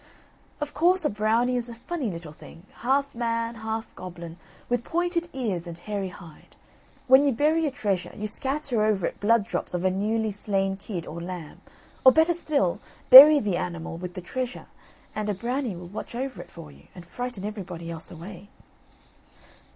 Of 0.59 0.73
course 0.73 1.05
a 1.05 1.11
Brownie 1.11 1.57
is 1.57 1.69
a 1.69 1.75
funny 1.75 2.09
little 2.09 2.31
thing, 2.31 2.65
half 2.77 3.13
man, 3.13 3.53
half 3.53 3.95
goblin, 3.95 4.37
with 4.67 4.83
pointed 4.83 5.29
ears 5.31 5.67
and 5.67 5.77
hairy 5.77 6.07
hide. 6.07 6.55
When 7.05 7.23
you 7.23 7.31
bury 7.31 7.67
a 7.67 7.71
treasure, 7.71 8.11
you 8.17 8.25
scatter 8.25 8.81
over 8.81 9.05
it 9.05 9.19
blood 9.19 9.45
drops 9.45 9.75
of 9.75 9.85
a 9.85 9.91
newly 9.91 10.31
slain 10.31 10.75
kid 10.75 11.05
or 11.05 11.21
lamb, 11.21 11.61
or, 12.03 12.11
better 12.11 12.33
still, 12.33 12.79
bury 13.11 13.39
the 13.39 13.57
animal 13.57 13.95
with 13.95 14.15
the 14.15 14.21
treasure, 14.21 14.65
and 15.13 15.29
a 15.29 15.35
Brownie 15.35 15.75
will 15.75 15.87
watch 15.89 16.15
over 16.15 16.41
it 16.41 16.49
for 16.49 16.71
you, 16.71 16.87
and 16.95 17.05
frighten 17.05 17.45
everybody 17.45 17.91
else 17.91 18.09
away. 18.09 18.49